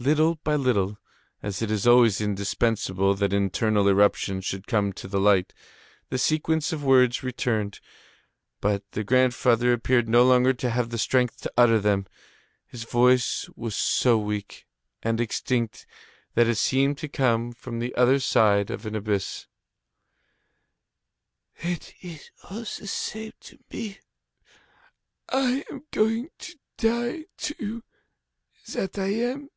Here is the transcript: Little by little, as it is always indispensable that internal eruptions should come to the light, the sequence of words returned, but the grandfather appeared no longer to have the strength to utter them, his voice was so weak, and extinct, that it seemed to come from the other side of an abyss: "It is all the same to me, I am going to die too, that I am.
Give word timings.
Little 0.00 0.34
by 0.34 0.56
little, 0.56 0.98
as 1.40 1.62
it 1.62 1.70
is 1.70 1.86
always 1.86 2.20
indispensable 2.20 3.14
that 3.14 3.32
internal 3.32 3.86
eruptions 3.88 4.44
should 4.44 4.66
come 4.66 4.92
to 4.94 5.06
the 5.06 5.20
light, 5.20 5.54
the 6.08 6.18
sequence 6.18 6.72
of 6.72 6.82
words 6.82 7.22
returned, 7.22 7.78
but 8.60 8.82
the 8.90 9.04
grandfather 9.04 9.72
appeared 9.72 10.08
no 10.08 10.24
longer 10.24 10.52
to 10.52 10.68
have 10.70 10.90
the 10.90 10.98
strength 10.98 11.36
to 11.42 11.52
utter 11.56 11.78
them, 11.78 12.08
his 12.66 12.82
voice 12.82 13.48
was 13.54 13.76
so 13.76 14.18
weak, 14.18 14.66
and 15.00 15.20
extinct, 15.20 15.86
that 16.34 16.48
it 16.48 16.56
seemed 16.56 16.98
to 16.98 17.06
come 17.08 17.52
from 17.52 17.78
the 17.78 17.94
other 17.94 18.18
side 18.18 18.72
of 18.72 18.84
an 18.86 18.96
abyss: 18.96 19.46
"It 21.54 21.94
is 22.00 22.30
all 22.50 22.58
the 22.58 22.64
same 22.66 23.32
to 23.42 23.58
me, 23.72 24.00
I 25.28 25.64
am 25.70 25.84
going 25.92 26.30
to 26.40 26.56
die 26.78 27.26
too, 27.36 27.84
that 28.74 28.98
I 28.98 29.06
am. 29.08 29.50